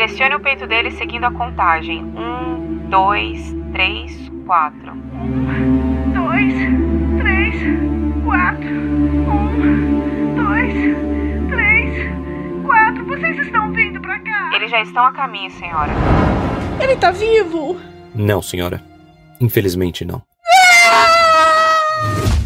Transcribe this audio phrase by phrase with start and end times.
[0.00, 2.02] Pressione o peito dele seguindo a contagem.
[2.02, 4.92] Um, dois, três, quatro.
[4.92, 6.54] Um, dois,
[7.20, 7.54] três,
[8.24, 8.66] quatro.
[8.66, 10.72] Um, dois,
[11.50, 13.04] três, quatro.
[13.04, 14.52] Vocês estão vindo pra cá?
[14.54, 15.92] Eles já estão a caminho, senhora.
[16.80, 17.78] Ele tá vivo!
[18.14, 18.82] Não, senhora.
[19.38, 20.22] Infelizmente não.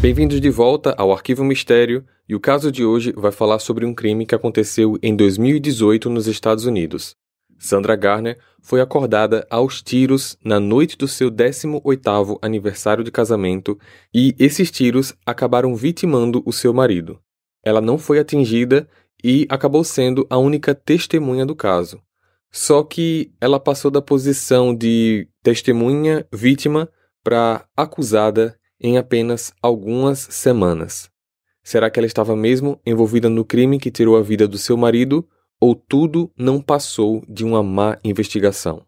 [0.01, 3.93] Bem-vindos de volta ao Arquivo Mistério, e o caso de hoje vai falar sobre um
[3.93, 7.15] crime que aconteceu em 2018 nos Estados Unidos.
[7.57, 13.77] Sandra Garner foi acordada aos tiros na noite do seu 18º aniversário de casamento
[14.13, 17.19] e esses tiros acabaram vitimando o seu marido.
[17.63, 18.87] Ela não foi atingida
[19.23, 22.01] e acabou sendo a única testemunha do caso.
[22.51, 26.89] Só que ela passou da posição de testemunha vítima
[27.23, 31.09] para acusada em apenas algumas semanas.
[31.63, 35.27] Será que ela estava mesmo envolvida no crime que tirou a vida do seu marido
[35.59, 38.83] ou tudo não passou de uma má investigação?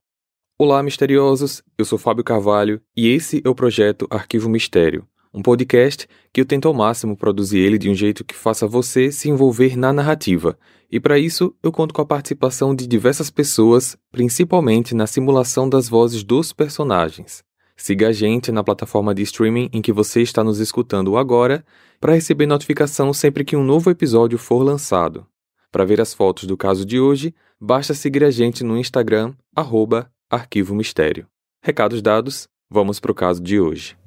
[0.59, 1.63] Olá, misteriosos!
[1.77, 6.45] Eu sou Fábio Carvalho e esse é o projeto Arquivo Mistério, um podcast que eu
[6.45, 10.57] tento ao máximo produzir ele de um jeito que faça você se envolver na narrativa.
[10.91, 15.87] E para isso, eu conto com a participação de diversas pessoas, principalmente na simulação das
[15.87, 17.43] vozes dos personagens.
[17.75, 21.63] Siga a gente na plataforma de streaming em que você está nos escutando agora
[21.99, 25.27] para receber notificação sempre que um novo episódio for lançado.
[25.71, 30.09] Para ver as fotos do caso de hoje, basta seguir a gente no Instagram, arroba
[30.29, 31.27] Arquivo Mistério.
[31.61, 33.97] Recados dados, vamos para o caso de hoje.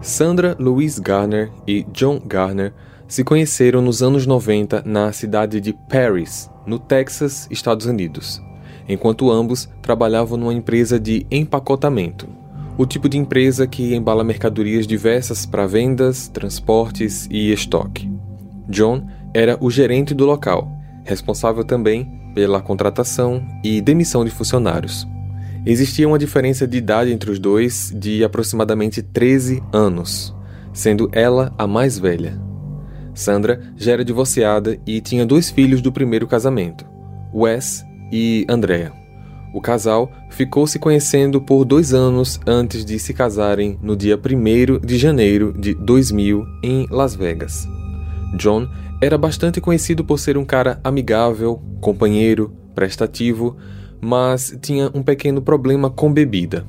[0.00, 2.72] Sandra Louise Garner e John Garner
[3.08, 8.40] se conheceram nos anos 90 na cidade de Paris, no Texas, Estados Unidos,
[8.88, 12.28] enquanto ambos trabalhavam numa empresa de empacotamento,
[12.78, 18.10] o tipo de empresa que embala mercadorias diversas para vendas, transportes e estoque.
[18.68, 20.70] John era o gerente do local,
[21.04, 25.06] responsável também pela contratação e demissão de funcionários.
[25.64, 30.34] Existia uma diferença de idade entre os dois de aproximadamente 13 anos,
[30.72, 32.38] sendo ela a mais velha.
[33.14, 36.84] Sandra já era divorciada e tinha dois filhos do primeiro casamento,
[37.32, 39.05] Wes e Andrea.
[39.56, 44.86] O casal ficou se conhecendo por dois anos antes de se casarem no dia 1
[44.86, 47.66] de janeiro de 2000 em Las Vegas.
[48.36, 48.68] John
[49.00, 53.56] era bastante conhecido por ser um cara amigável, companheiro, prestativo,
[53.98, 56.66] mas tinha um pequeno problema com bebida.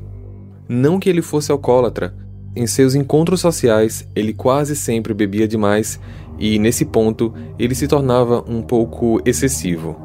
[0.69, 2.15] Não que ele fosse alcoólatra,
[2.55, 5.99] em seus encontros sociais ele quase sempre bebia demais
[6.39, 9.99] e nesse ponto ele se tornava um pouco excessivo.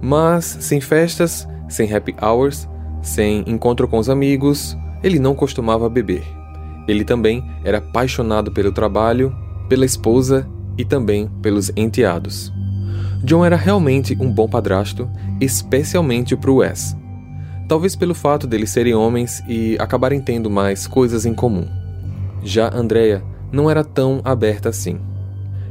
[0.00, 2.68] Mas sem festas, sem happy hours,
[3.02, 6.24] sem encontro com os amigos, ele não costumava beber.
[6.86, 9.34] Ele também era apaixonado pelo trabalho,
[9.68, 10.48] pela esposa
[10.78, 12.52] e também pelos enteados.
[13.22, 16.96] John era realmente um bom padrasto, especialmente para o Wes.
[17.66, 21.66] Talvez pelo fato deles serem homens e acabarem tendo mais coisas em comum.
[22.42, 24.98] Já Andrea não era tão aberta assim.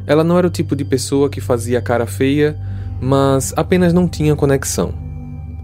[0.08, 2.58] Ela não era o tipo de pessoa que fazia cara feia,
[3.00, 5.03] mas apenas não tinha conexão.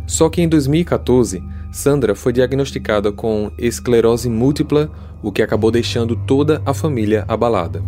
[0.09, 4.90] Só que em 2014, Sandra foi diagnosticada com esclerose múltipla,
[5.22, 7.84] o que acabou deixando toda a família abalada.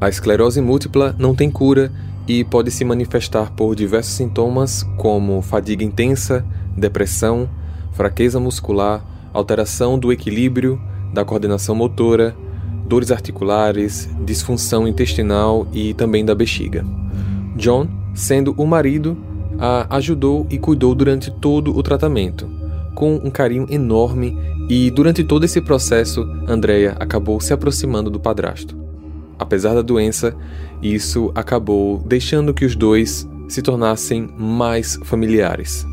[0.00, 1.92] A esclerose múltipla não tem cura
[2.26, 6.44] e pode se manifestar por diversos sintomas como fadiga intensa,
[6.76, 7.48] depressão,
[7.92, 10.82] fraqueza muscular, alteração do equilíbrio,
[11.12, 12.34] da coordenação motora,
[12.84, 16.84] dores articulares, disfunção intestinal e também da bexiga.
[17.54, 19.16] John, sendo o marido,
[19.58, 22.48] a ajudou e cuidou durante todo o tratamento,
[22.94, 24.38] com um carinho enorme,
[24.68, 28.76] e durante todo esse processo, Andrea acabou se aproximando do padrasto.
[29.38, 30.34] Apesar da doença,
[30.82, 35.86] isso acabou deixando que os dois se tornassem mais familiares.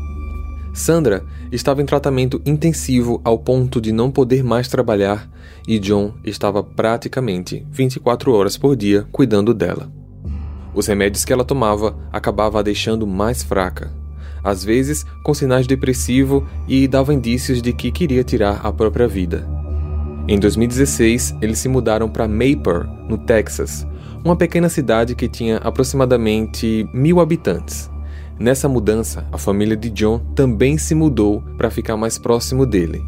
[0.72, 5.30] Sandra estava em tratamento intensivo ao ponto de não poder mais trabalhar
[5.68, 10.01] e John estava praticamente 24 horas por dia cuidando dela.
[10.74, 13.92] Os remédios que ela tomava acabavam a deixando mais fraca,
[14.42, 19.46] às vezes com sinais depressivos e dava indícios de que queria tirar a própria vida.
[20.26, 23.86] Em 2016, eles se mudaram para Mayper, no Texas,
[24.24, 27.90] uma pequena cidade que tinha aproximadamente mil habitantes.
[28.38, 33.02] Nessa mudança, a família de John também se mudou para ficar mais próximo dele.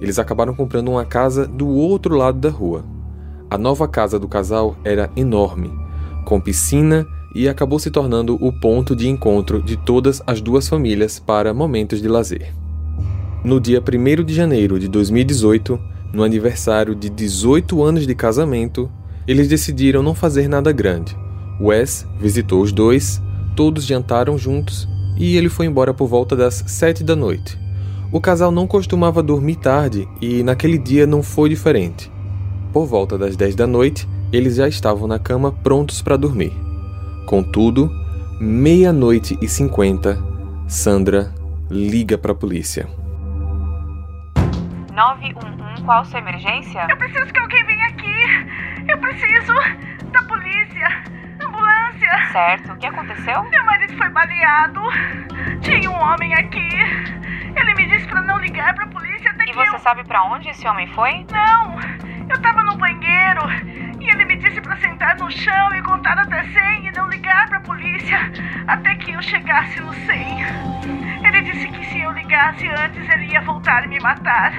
[0.00, 2.84] Eles acabaram comprando uma casa do outro lado da rua.
[3.50, 5.70] A nova casa do casal era enorme,
[6.24, 11.18] com piscina e acabou se tornando o ponto de encontro de todas as duas famílias
[11.18, 12.52] para momentos de lazer.
[13.44, 15.78] No dia 1 de janeiro de 2018,
[16.12, 18.90] no aniversário de 18 anos de casamento,
[19.26, 21.16] eles decidiram não fazer nada grande.
[21.60, 23.20] Wes visitou os dois,
[23.56, 27.58] todos jantaram juntos e ele foi embora por volta das sete da noite.
[28.12, 32.10] O casal não costumava dormir tarde e naquele dia não foi diferente.
[32.72, 36.52] Por volta das dez da noite, eles já estavam na cama prontos para dormir.
[37.26, 37.90] Contudo,
[38.40, 40.18] meia-noite e cinquenta,
[40.66, 41.32] Sandra
[41.70, 42.88] liga para a polícia.
[44.92, 46.86] 911, qual sua emergência?
[46.88, 48.14] Eu preciso que alguém venha aqui.
[48.88, 49.52] Eu preciso
[50.12, 50.88] da polícia.
[51.40, 52.32] Ambulância.
[52.32, 53.42] Certo, o que aconteceu?
[53.44, 54.80] Meu marido foi baleado.
[55.62, 56.68] Tinha um homem aqui.
[57.56, 59.80] Ele me disse para não ligar para a polícia até E que você eu...
[59.80, 61.24] sabe pra onde esse homem foi?
[61.30, 61.76] Não,
[62.28, 63.42] eu tava no banheiro
[64.04, 67.48] e ele me disse pra sentar no chão e contar até 100 e não ligar
[67.48, 68.18] pra polícia
[68.66, 71.24] até que eu chegasse no 100.
[71.26, 74.52] Ele disse que se eu ligasse antes ele ia voltar e me matar.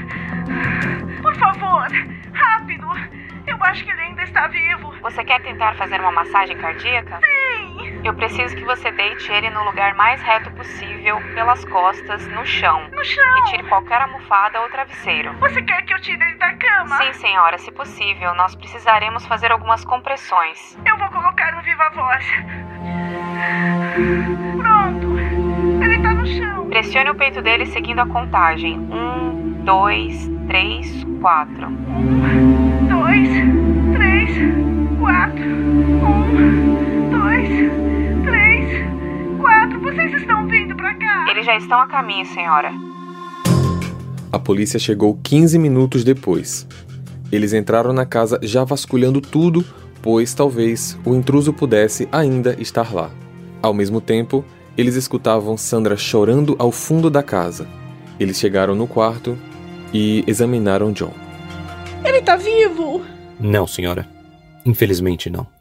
[1.21, 1.87] Por favor,
[2.33, 2.87] rápido.
[3.45, 4.91] Eu acho que ele ainda está vivo.
[5.01, 7.19] Você quer tentar fazer uma massagem cardíaca?
[7.19, 7.44] Sim,
[8.05, 12.87] Eu preciso que você deite ele no lugar mais reto possível, pelas costas, no chão.
[12.91, 13.43] no chão.
[13.45, 15.33] Retire qualquer almofada ou travesseiro.
[15.39, 16.97] Você quer que eu tire ele da cama?
[16.97, 20.77] Sim, senhora, se possível, nós precisaremos fazer algumas compressões.
[20.85, 22.25] Eu vou colocar no viva voz.
[24.61, 25.17] Pronto.
[25.83, 26.69] Ele tá no chão.
[26.69, 28.77] Pressione o peito dele seguindo a contagem.
[28.77, 31.67] Um, dois, três, quatro.
[31.67, 33.29] Um, dois,
[33.95, 34.29] três,
[34.99, 35.74] quatro.
[41.45, 42.71] Eles já estão a caminho, senhora.
[44.31, 46.67] A polícia chegou 15 minutos depois.
[47.31, 49.63] Eles entraram na casa já vasculhando tudo,
[50.01, 53.11] pois talvez o intruso pudesse ainda estar lá.
[53.61, 54.43] Ao mesmo tempo,
[54.75, 57.67] eles escutavam Sandra chorando ao fundo da casa.
[58.19, 59.37] Eles chegaram no quarto
[59.93, 61.13] e examinaram John.
[62.03, 63.03] Ele tá vivo!
[63.39, 64.07] Não, senhora.
[64.65, 65.54] Infelizmente não.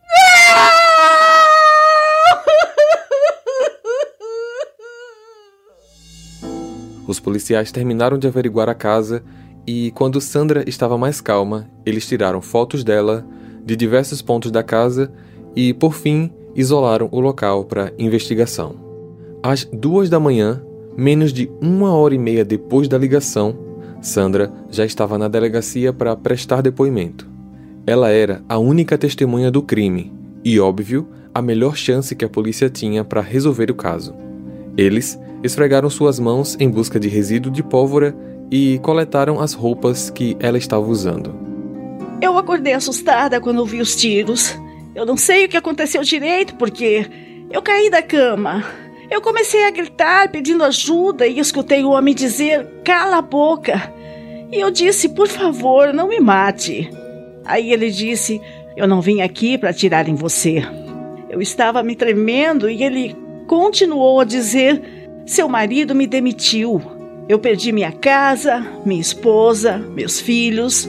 [7.06, 9.22] Os policiais terminaram de averiguar a casa
[9.66, 13.26] e, quando Sandra estava mais calma, eles tiraram fotos dela
[13.64, 15.12] de diversos pontos da casa
[15.54, 18.76] e, por fim, isolaram o local para investigação.
[19.42, 20.62] Às duas da manhã,
[20.96, 23.56] menos de uma hora e meia depois da ligação,
[24.00, 27.26] Sandra já estava na delegacia para prestar depoimento.
[27.86, 30.12] Ela era a única testemunha do crime
[30.44, 34.14] e, óbvio, a melhor chance que a polícia tinha para resolver o caso.
[34.76, 38.14] Eles esfregaram suas mãos em busca de resíduo de pólvora
[38.50, 41.34] e coletaram as roupas que ela estava usando.
[42.20, 44.58] Eu acordei assustada quando ouvi os tiros.
[44.94, 47.06] Eu não sei o que aconteceu direito porque
[47.50, 48.64] eu caí da cama.
[49.10, 53.92] Eu comecei a gritar pedindo ajuda e escutei o homem dizer: "Cala a boca".
[54.50, 56.90] E eu disse: "Por favor, não me mate".
[57.44, 58.40] Aí ele disse:
[58.76, 60.62] "Eu não vim aqui para atirar em você".
[61.28, 64.82] Eu estava me tremendo e ele continuou a dizer:
[65.26, 66.80] "Seu marido me demitiu.
[67.28, 70.88] Eu perdi minha casa, minha esposa, meus filhos".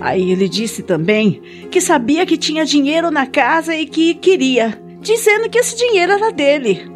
[0.00, 5.48] Aí ele disse também que sabia que tinha dinheiro na casa e que queria, dizendo
[5.48, 6.90] que esse dinheiro era dele.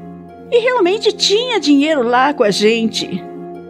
[0.50, 3.22] E realmente tinha dinheiro lá com a gente.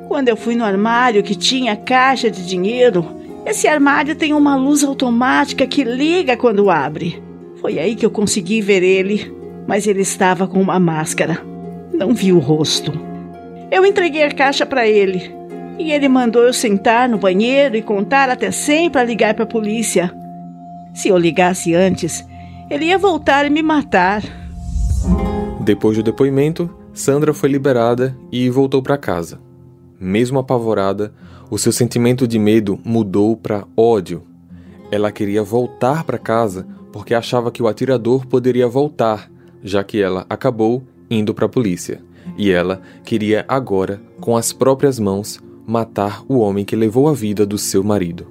[0.08, 3.06] Quando eu fui no armário que tinha caixa de dinheiro,
[3.46, 7.22] esse armário tem uma luz automática que liga quando abre.
[7.60, 9.33] Foi aí que eu consegui ver ele,
[9.66, 11.40] mas ele estava com uma máscara.
[11.92, 12.92] Não vi o rosto.
[13.70, 15.32] Eu entreguei a caixa para ele
[15.78, 19.48] e ele mandou eu sentar no banheiro e contar até 100 para ligar para a
[19.48, 20.12] polícia.
[20.94, 22.24] Se eu ligasse antes,
[22.70, 24.22] ele ia voltar e me matar.
[25.60, 29.40] Depois do depoimento, Sandra foi liberada e voltou para casa.
[29.98, 31.12] Mesmo apavorada,
[31.50, 34.22] o seu sentimento de medo mudou para ódio.
[34.90, 39.28] Ela queria voltar para casa porque achava que o atirador poderia voltar,
[39.64, 42.02] já que ela acabou indo para a polícia.
[42.36, 47.46] E ela queria agora, com as próprias mãos, matar o homem que levou a vida
[47.46, 48.26] do seu marido.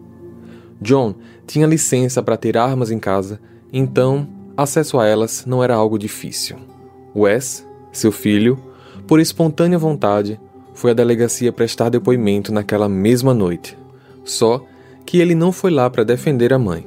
[0.79, 1.15] John
[1.47, 3.39] tinha licença para ter armas em casa,
[3.71, 6.57] então acesso a elas não era algo difícil.
[7.15, 8.59] Wes, seu filho,
[9.07, 10.39] por espontânea vontade,
[10.73, 13.77] foi à delegacia prestar depoimento naquela mesma noite.
[14.23, 14.63] Só
[15.05, 16.85] que ele não foi lá para defender a mãe.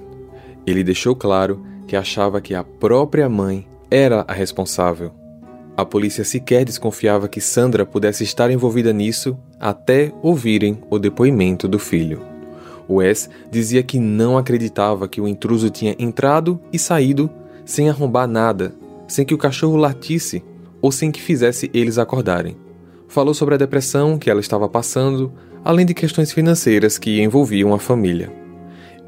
[0.67, 5.13] Ele deixou claro que achava que a própria mãe era a responsável.
[5.77, 11.79] A polícia sequer desconfiava que Sandra pudesse estar envolvida nisso até ouvirem o depoimento do
[11.79, 12.23] filho.
[12.89, 17.29] Wes dizia que não acreditava que o intruso tinha entrado e saído
[17.65, 18.75] sem arrombar nada,
[19.09, 20.43] sem que o cachorro latisse
[20.81, 22.57] ou sem que fizesse eles acordarem.
[23.09, 25.33] Falou sobre a depressão que ela estava passando,
[25.65, 28.33] além de questões financeiras que envolviam a família.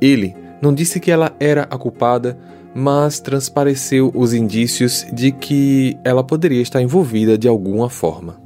[0.00, 2.38] Ele não disse que ela era a culpada,
[2.78, 8.40] mas transpareceu os indícios de que ela poderia estar envolvida de alguma forma.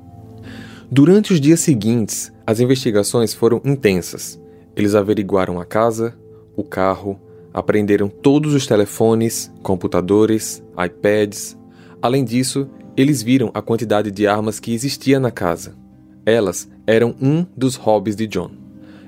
[0.90, 4.40] Durante os dias seguintes, as investigações foram intensas.
[4.74, 6.14] Eles averiguaram a casa,
[6.56, 7.20] o carro,
[7.52, 11.54] apreenderam todos os telefones, computadores, iPads.
[12.00, 15.76] Além disso, eles viram a quantidade de armas que existia na casa.
[16.24, 18.50] Elas eram um dos hobbies de John.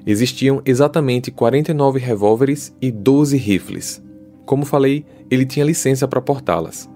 [0.06, 4.04] Existiam exatamente 49 revólveres e 12 rifles.
[4.44, 6.88] Como falei, ele tinha licença para portá-las.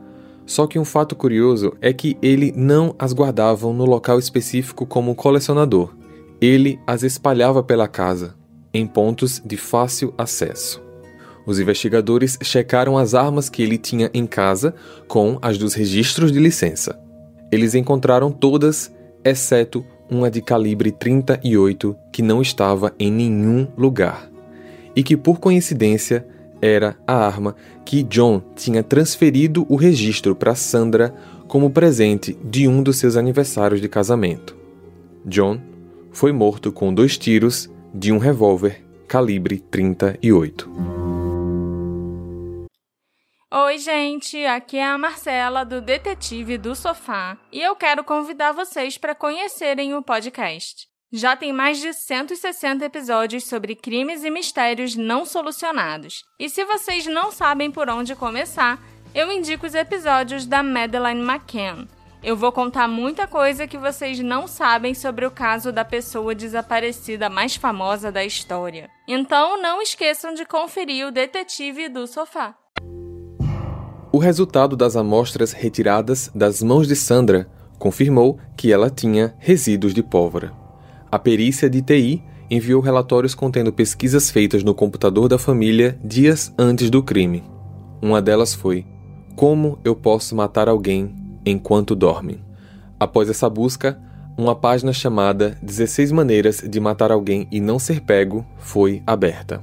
[0.45, 5.15] Só que um fato curioso é que ele não as guardava no local específico como
[5.15, 5.95] colecionador.
[6.41, 8.35] Ele as espalhava pela casa,
[8.73, 10.83] em pontos de fácil acesso.
[11.45, 14.75] Os investigadores checaram as armas que ele tinha em casa
[15.07, 16.99] com as dos registros de licença.
[17.51, 18.93] Eles encontraram todas,
[19.25, 24.31] exceto uma de calibre 38 que não estava em nenhum lugar
[24.95, 26.27] e que, por coincidência,
[26.61, 31.15] era a arma que John tinha transferido o registro para Sandra
[31.47, 34.57] como presente de um dos seus aniversários de casamento.
[35.25, 35.61] John
[36.11, 40.69] foi morto com dois tiros de um revólver calibre 38.
[43.51, 48.99] Oi, gente, aqui é a Marcela do Detetive do Sofá e eu quero convidar vocês
[48.99, 50.88] para conhecerem o podcast.
[51.11, 56.23] Já tem mais de 160 episódios sobre crimes e mistérios não solucionados.
[56.39, 58.79] E se vocês não sabem por onde começar,
[59.15, 61.87] eu indico os episódios da Madeleine McCann.
[62.23, 67.31] Eu vou contar muita coisa que vocês não sabem sobre o caso da pessoa desaparecida
[67.31, 68.91] mais famosa da história.
[69.09, 72.55] Então não esqueçam de conferir o Detetive do Sofá.
[74.13, 80.03] O resultado das amostras retiradas das mãos de Sandra confirmou que ela tinha resíduos de
[80.03, 80.58] pólvora.
[81.11, 86.91] A perícia de TI enviou relatórios contendo pesquisas feitas no computador da família dias antes
[86.91, 87.43] do crime.
[88.01, 88.87] Uma delas foi:
[89.35, 92.43] Como eu posso matar alguém enquanto dorme?
[92.99, 93.99] Após essa busca,
[94.37, 99.63] uma página chamada 16 Maneiras de Matar Alguém e Não Ser Pego foi aberta.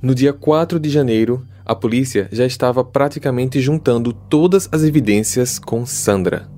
[0.00, 5.84] No dia 4 de janeiro, a polícia já estava praticamente juntando todas as evidências com
[5.84, 6.48] Sandra.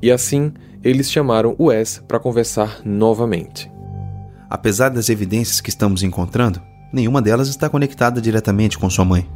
[0.00, 0.52] E assim,
[0.82, 3.70] eles chamaram Wes para conversar novamente.
[4.50, 6.60] Apesar das evidências que estamos encontrando,
[6.92, 9.26] nenhuma delas está conectada diretamente com sua mãe.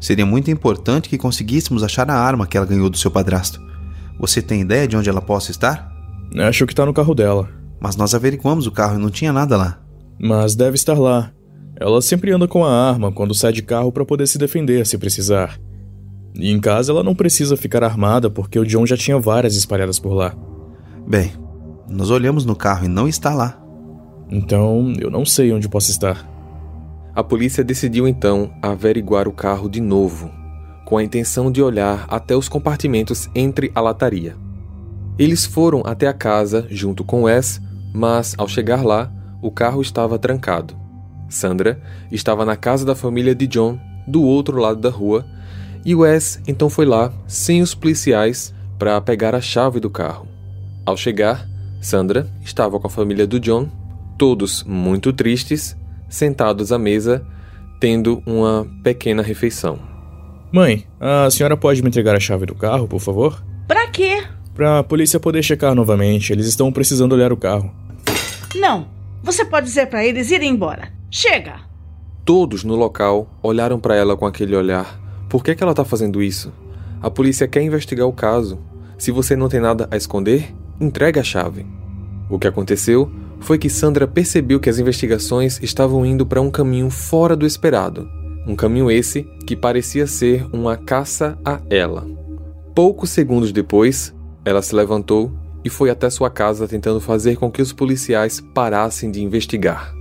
[0.00, 3.60] Seria muito importante que conseguíssemos achar a arma que ela ganhou do seu padrasto.
[4.18, 5.90] Você tem ideia de onde ela possa estar?
[6.36, 7.48] Acho que está no carro dela.
[7.80, 9.80] Mas nós averiguamos o carro e não tinha nada lá.
[10.18, 11.32] Mas deve estar lá.
[11.76, 14.98] Ela sempre anda com a arma quando sai de carro para poder se defender se
[14.98, 15.58] precisar.
[16.34, 19.98] E em casa ela não precisa ficar armada porque o John já tinha várias espalhadas
[19.98, 20.34] por lá.
[21.06, 21.32] Bem,
[21.88, 23.60] nós olhamos no carro e não está lá.
[24.30, 26.28] Então, eu não sei onde posso estar.
[27.14, 30.30] A polícia decidiu então averiguar o carro de novo,
[30.84, 34.36] com a intenção de olhar até os compartimentos entre a lataria.
[35.18, 37.60] Eles foram até a casa junto com Wes,
[37.92, 40.76] mas ao chegar lá, o carro estava trancado.
[41.28, 45.26] Sandra estava na casa da família de John, do outro lado da rua,
[45.84, 50.29] e Wes então foi lá, sem os policiais, para pegar a chave do carro.
[50.90, 51.48] Ao chegar,
[51.80, 53.68] Sandra estava com a família do John,
[54.18, 55.76] todos muito tristes,
[56.08, 57.24] sentados à mesa,
[57.78, 59.78] tendo uma pequena refeição.
[60.50, 63.40] Mãe, a senhora pode me entregar a chave do carro, por favor?
[63.68, 64.24] Pra quê?
[64.52, 66.32] Pra polícia poder checar novamente.
[66.32, 67.72] Eles estão precisando olhar o carro.
[68.56, 68.88] Não.
[69.22, 70.92] Você pode dizer para eles irem embora.
[71.08, 71.60] Chega!
[72.24, 75.00] Todos no local olharam para ela com aquele olhar.
[75.28, 76.52] Por que, que ela está fazendo isso?
[77.00, 78.58] A polícia quer investigar o caso.
[78.98, 81.66] Se você não tem nada a esconder, entregue a chave.
[82.28, 83.10] O que aconteceu
[83.40, 88.08] foi que Sandra percebeu que as investigações estavam indo para um caminho fora do esperado.
[88.46, 92.06] Um caminho esse que parecia ser uma caça a ela.
[92.74, 95.32] Poucos segundos depois, ela se levantou
[95.64, 99.92] e foi até sua casa tentando fazer com que os policiais parassem de investigar.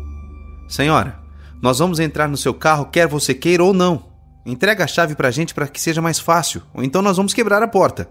[0.68, 1.20] Senhora,
[1.62, 4.04] nós vamos entrar no seu carro, quer você queira ou não.
[4.46, 7.62] Entrega a chave pra gente para que seja mais fácil, ou então nós vamos quebrar
[7.62, 8.08] a porta.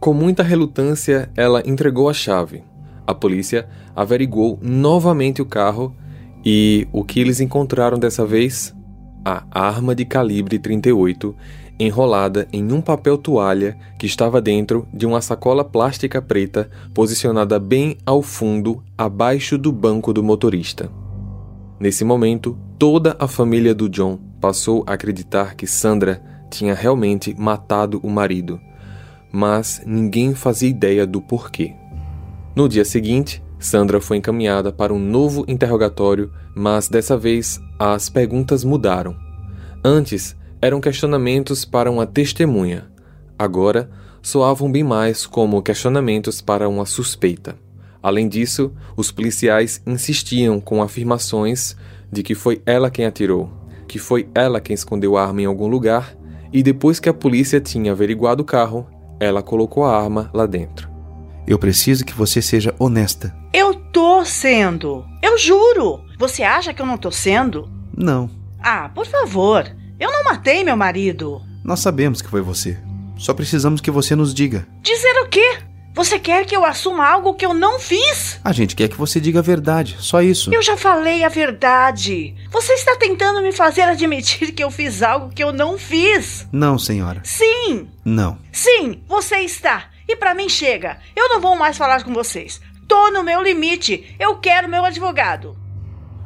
[0.00, 2.64] Com muita relutância, ela entregou a chave.
[3.06, 5.94] A polícia averiguou novamente o carro
[6.42, 8.74] e o que eles encontraram dessa vez?
[9.22, 11.36] A arma de calibre 38
[11.78, 17.98] enrolada em um papel toalha que estava dentro de uma sacola plástica preta posicionada bem
[18.06, 20.90] ao fundo, abaixo do banco do motorista.
[21.78, 28.00] Nesse momento, toda a família do John passou a acreditar que Sandra tinha realmente matado
[28.02, 28.60] o marido,
[29.32, 31.74] mas ninguém fazia ideia do porquê.
[32.54, 38.64] No dia seguinte, Sandra foi encaminhada para um novo interrogatório, mas dessa vez as perguntas
[38.64, 39.14] mudaram.
[39.84, 42.90] Antes, eram questionamentos para uma testemunha.
[43.38, 43.90] Agora,
[44.22, 47.56] soavam bem mais como questionamentos para uma suspeita.
[48.02, 51.76] Além disso, os policiais insistiam com afirmações
[52.10, 53.50] de que foi ela quem atirou,
[53.86, 56.16] que foi ela quem escondeu a arma em algum lugar
[56.52, 58.86] e depois que a polícia tinha averiguado o carro,
[59.20, 60.88] ela colocou a arma lá dentro.
[61.46, 63.36] Eu preciso que você seja honesta.
[63.52, 65.04] Eu tô sendo.
[65.22, 66.02] Eu juro.
[66.18, 67.68] Você acha que eu não tô sendo?
[67.96, 68.30] Não.
[68.58, 69.70] Ah, por favor.
[69.98, 71.42] Eu não matei meu marido.
[71.62, 72.78] Nós sabemos que foi você.
[73.16, 74.66] Só precisamos que você nos diga.
[74.82, 75.58] Dizer o quê?
[76.00, 78.40] Você quer que eu assuma algo que eu não fiz?
[78.42, 80.50] A gente quer que você diga a verdade, só isso.
[80.50, 82.34] Eu já falei a verdade.
[82.50, 86.48] Você está tentando me fazer admitir que eu fiz algo que eu não fiz.
[86.50, 87.20] Não, senhora.
[87.22, 87.86] Sim.
[88.02, 88.38] Não.
[88.50, 89.90] Sim, você está.
[90.08, 90.96] E para mim chega.
[91.14, 92.62] Eu não vou mais falar com vocês.
[92.88, 94.16] Tô no meu limite.
[94.18, 95.54] Eu quero meu advogado.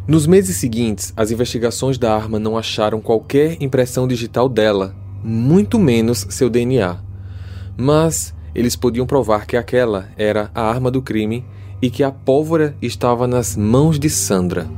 [0.06, 6.28] Nos meses seguintes, as investigações da arma não acharam qualquer impressão digital dela, muito menos
[6.30, 7.00] seu DNA.
[7.76, 11.44] Mas eles podiam provar que aquela era a arma do crime
[11.82, 14.68] e que a pólvora estava nas mãos de Sandra.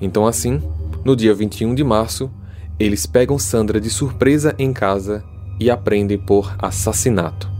[0.00, 0.60] Então, assim,
[1.04, 2.30] no dia 21 de março,
[2.78, 5.24] eles pegam Sandra de surpresa em casa
[5.60, 7.50] e a prendem por assassinato.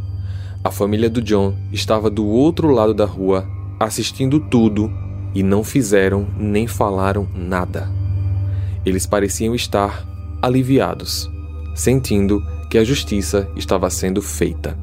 [0.64, 3.46] A família do John estava do outro lado da rua,
[3.78, 4.90] assistindo tudo
[5.34, 7.90] e não fizeram nem falaram nada.
[8.84, 10.06] Eles pareciam estar
[10.40, 11.30] aliviados,
[11.74, 14.76] sentindo que a justiça estava sendo feita.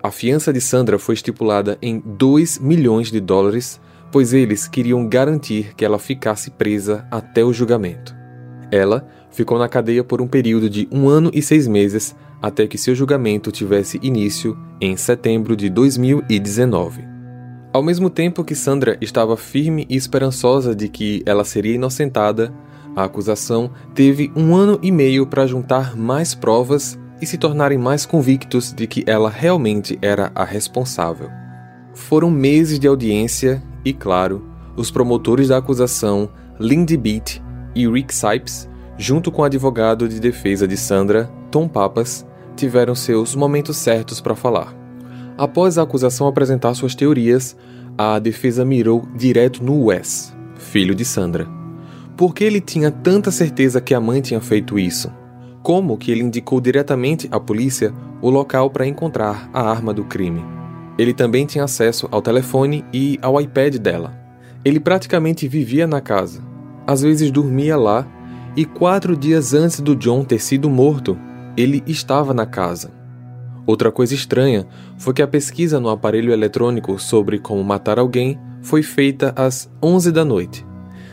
[0.00, 3.80] A fiança de Sandra foi estipulada em 2 milhões de dólares,
[4.12, 8.14] pois eles queriam garantir que ela ficasse presa até o julgamento.
[8.70, 12.78] Ela ficou na cadeia por um período de um ano e seis meses até que
[12.78, 17.02] seu julgamento tivesse início em setembro de 2019.
[17.72, 22.54] Ao mesmo tempo que Sandra estava firme e esperançosa de que ela seria inocentada,
[22.94, 28.06] a acusação teve um ano e meio para juntar mais provas e se tornarem mais
[28.06, 31.30] convictos de que ela realmente era a responsável.
[31.94, 36.28] Foram meses de audiência e, claro, os promotores da acusação,
[36.58, 37.42] Lindy Beat
[37.74, 42.26] e Rick Sipes, junto com o advogado de defesa de Sandra, Tom Papas,
[42.56, 44.74] tiveram seus momentos certos para falar.
[45.36, 47.56] Após a acusação apresentar suas teorias,
[47.96, 51.48] a defesa mirou direto no Wes, filho de Sandra.
[52.16, 55.10] Por que ele tinha tanta certeza que a mãe tinha feito isso?
[55.68, 60.42] Como que ele indicou diretamente à polícia o local para encontrar a arma do crime.
[60.96, 64.18] Ele também tinha acesso ao telefone e ao iPad dela.
[64.64, 66.42] Ele praticamente vivia na casa,
[66.86, 68.08] às vezes dormia lá,
[68.56, 71.18] e quatro dias antes do John ter sido morto,
[71.54, 72.90] ele estava na casa.
[73.66, 78.82] Outra coisa estranha foi que a pesquisa no aparelho eletrônico sobre como matar alguém foi
[78.82, 80.64] feita às 11 da noite,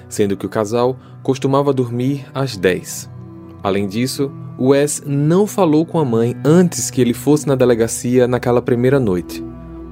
[0.08, 3.14] sendo que o casal costumava dormir às 10.
[3.62, 8.62] Além disso, Wes não falou com a mãe antes que ele fosse na delegacia naquela
[8.62, 9.44] primeira noite.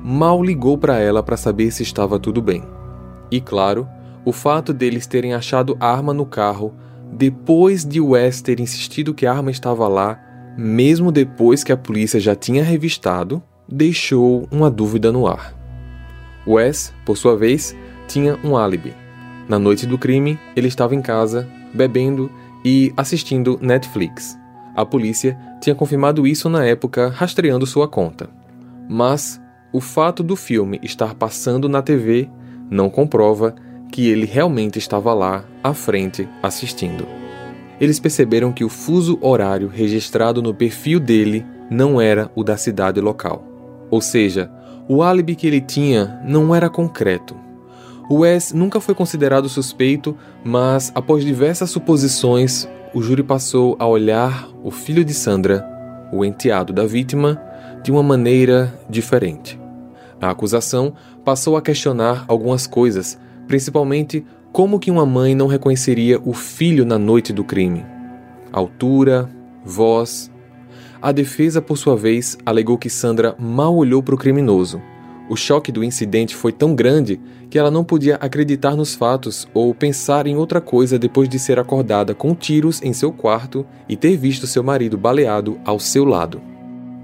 [0.04, 2.64] Mal ligou para ela para saber se estava tudo bem.
[3.30, 3.88] E claro,
[4.24, 6.74] o fato deles terem achado a arma no carro
[7.12, 10.20] depois de Wes ter insistido que a arma estava lá,
[10.58, 15.54] mesmo depois que a polícia já tinha revistado, deixou uma dúvida no ar.
[16.48, 17.76] Wes, por sua vez,
[18.08, 18.94] tinha um álibi.
[19.48, 22.32] Na noite do crime, ele estava em casa, bebendo
[22.64, 24.38] e assistindo Netflix.
[24.76, 28.30] A polícia tinha confirmado isso na época, rastreando sua conta.
[28.90, 32.30] Mas o fato do filme estar passando na TV
[32.70, 33.56] não comprova
[33.92, 37.06] que ele realmente estava lá, à frente, assistindo.
[37.80, 43.00] Eles perceberam que o fuso horário registrado no perfil dele não era o da cidade
[43.00, 43.44] local.
[43.92, 44.52] Ou seja,
[44.88, 47.36] o álibi que ele tinha não era concreto.
[48.10, 54.48] O Wes nunca foi considerado suspeito, mas após diversas suposições, o júri passou a olhar
[54.64, 55.68] o filho de Sandra,
[56.12, 57.42] o enteado da vítima,
[57.84, 59.60] de uma maneira diferente.
[60.22, 60.94] A acusação
[61.26, 67.00] passou a questionar algumas coisas, principalmente como que uma mãe não reconheceria o filho na
[67.00, 67.84] noite do crime.
[68.52, 69.28] Altura,
[69.66, 70.32] voz.
[71.02, 74.80] A defesa, por sua vez, alegou que Sandra mal olhou para o criminoso
[75.30, 79.74] o choque do incidente foi tão grande que ela não podia acreditar nos fatos ou
[79.74, 84.18] pensar em outra coisa depois de ser acordada com tiros em seu quarto e ter
[84.18, 86.42] visto seu marido baleado ao seu lado.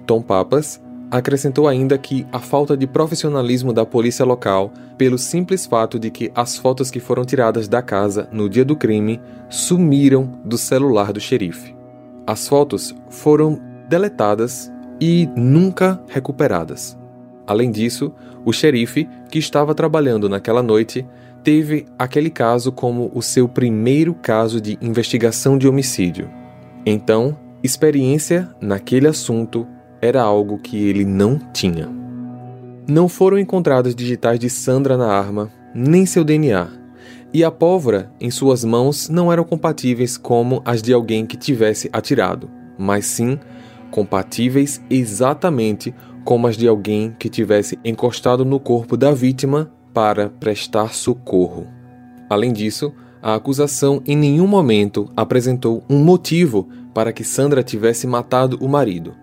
[0.06, 5.98] Tom Papas acrescentou ainda que a falta de profissionalismo da polícia local, pelo simples fato
[5.98, 10.58] de que as fotos que foram tiradas da casa no dia do crime sumiram do
[10.58, 11.76] celular do xerife.
[12.28, 16.99] As fotos foram deletadas e nunca recuperadas.
[17.50, 18.12] Além disso,
[18.46, 21.04] o xerife, que estava trabalhando naquela noite,
[21.44, 26.30] teve aquele caso como o seu primeiro caso de investigação de homicídio.
[26.86, 29.66] Então, experiência naquele assunto
[30.00, 31.90] era algo que ele não tinha.
[32.88, 36.68] Não foram encontrados digitais de Sandra na arma, nem seu DNA,
[37.34, 41.90] e a pólvora em suas mãos não eram compatíveis como as de alguém que tivesse
[41.92, 43.40] atirado, mas sim
[43.90, 45.96] compatíveis exatamente
[46.30, 51.66] como as de alguém que tivesse encostado no corpo da vítima para prestar socorro.
[52.30, 58.60] Além disso, a acusação em nenhum momento apresentou um motivo para que Sandra tivesse matado
[58.62, 59.16] o marido.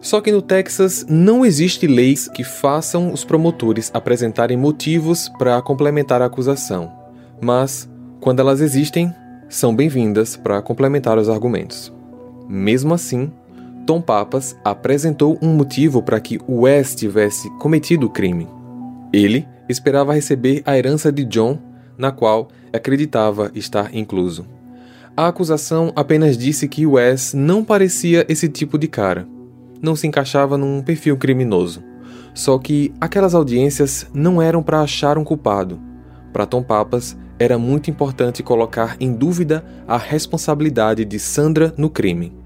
[0.00, 6.22] Só que no Texas não existe leis que façam os promotores apresentarem motivos para complementar
[6.22, 6.92] a acusação.
[7.40, 9.12] Mas, quando elas existem,
[9.48, 11.92] são bem-vindas para complementar os argumentos.
[12.48, 13.32] Mesmo assim,
[13.86, 18.48] Tom Papas apresentou um motivo para que Wes tivesse cometido o crime.
[19.12, 21.58] Ele esperava receber a herança de John,
[21.98, 24.46] na qual acreditava estar incluso.
[25.16, 29.26] A acusação apenas disse que Wes não parecia esse tipo de cara.
[29.80, 31.82] Não se encaixava num perfil criminoso.
[32.32, 35.78] Só que aquelas audiências não eram para achar um culpado.
[36.32, 42.41] Para Tom Papas, era muito importante colocar em dúvida a responsabilidade de Sandra no crime.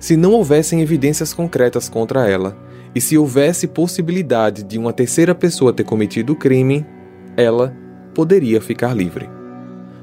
[0.00, 2.56] Se não houvessem evidências concretas contra ela,
[2.94, 6.86] e se houvesse possibilidade de uma terceira pessoa ter cometido o crime,
[7.36, 7.76] ela
[8.14, 9.28] poderia ficar livre.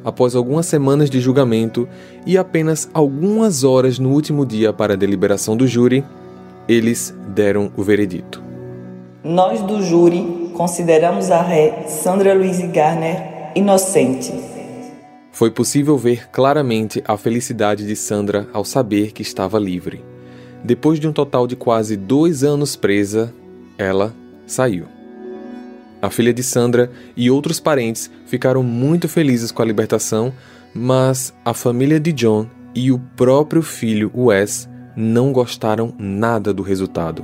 [0.05, 1.89] Após algumas semanas de julgamento
[2.25, 6.05] e apenas algumas horas no último dia para a deliberação do júri,
[6.69, 8.41] eles deram o veredito.
[9.23, 14.31] Nós do júri consideramos a ré Sandra Louise Garner inocente.
[15.37, 20.03] Foi possível ver claramente a felicidade de Sandra ao saber que estava livre.
[20.63, 23.31] Depois de um total de quase dois anos presa,
[23.77, 24.15] ela
[24.47, 24.87] saiu.
[26.01, 30.33] A filha de Sandra e outros parentes ficaram muito felizes com a libertação,
[30.73, 37.23] mas a família de John e o próprio filho Wes não gostaram nada do resultado.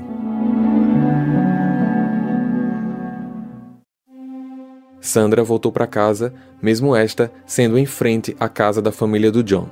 [5.03, 9.67] Sandra voltou para casa, mesmo esta sendo em frente à casa da família do John.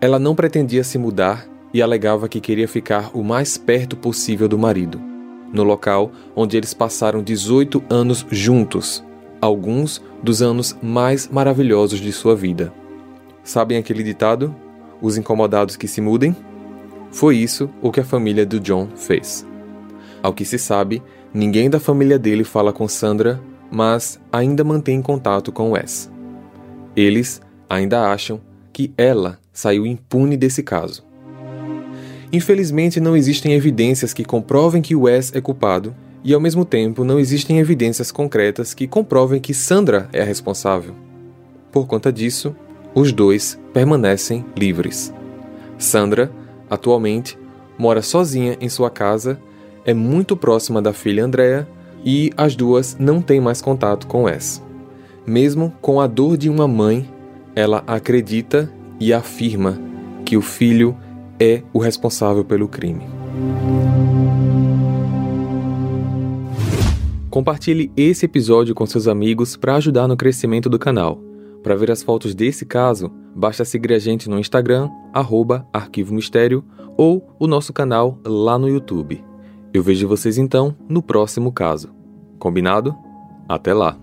[0.00, 4.58] Ela não pretendia se mudar e alegava que queria ficar o mais perto possível do
[4.58, 4.98] marido,
[5.52, 9.04] no local onde eles passaram 18 anos juntos,
[9.42, 12.72] alguns dos anos mais maravilhosos de sua vida.
[13.44, 14.56] Sabem aquele ditado?
[15.02, 16.34] Os incomodados que se mudem?
[17.10, 19.46] Foi isso o que a família do John fez.
[20.22, 21.02] Ao que se sabe,
[21.34, 23.38] ninguém da família dele fala com Sandra,
[23.70, 26.10] mas ainda mantém contato com Wes.
[26.96, 28.40] Eles ainda acham
[28.72, 31.04] que ela saiu impune desse caso.
[32.32, 37.18] Infelizmente, não existem evidências que comprovem que Wes é culpado, e ao mesmo tempo não
[37.18, 40.94] existem evidências concretas que comprovem que Sandra é a responsável.
[41.72, 42.54] Por conta disso,
[42.94, 45.12] os dois permanecem livres.
[45.78, 46.30] Sandra,
[46.68, 47.38] atualmente,
[47.78, 49.40] mora sozinha em sua casa,
[49.84, 51.66] é muito próxima da filha Andrea
[52.04, 54.62] e as duas não têm mais contato com Wes.
[55.26, 57.08] Mesmo com a dor de uma mãe,
[57.54, 59.78] ela acredita e afirma
[60.24, 60.96] que o filho
[61.38, 63.04] é o responsável pelo crime.
[67.30, 71.22] Compartilhe esse episódio com seus amigos para ajudar no crescimento do canal.
[71.62, 76.64] Para ver as fotos desse caso, basta seguir a gente no Instagram, arroba Arquivo Mistério,
[76.96, 79.29] ou o nosso canal lá no YouTube.
[79.72, 81.94] Eu vejo vocês então no próximo caso.
[82.40, 82.92] Combinado?
[83.48, 83.96] Até lá!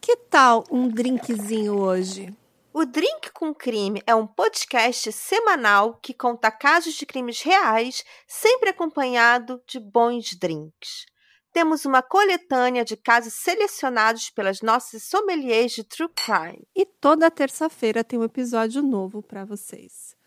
[0.00, 2.32] Que tal um drinkzinho hoje?
[2.72, 8.70] O Drink com Crime é um podcast semanal que conta casos de crimes reais, sempre
[8.70, 11.06] acompanhado de bons drinks.
[11.52, 16.68] Temos uma coletânea de casos selecionados pelas nossas sommeliers de True Crime.
[16.76, 20.17] E toda terça-feira tem um episódio novo para vocês.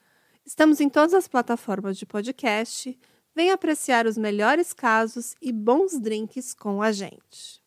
[0.45, 2.97] Estamos em todas as plataformas de podcast.
[3.36, 7.61] Venha apreciar os melhores casos e bons drinks com a gente.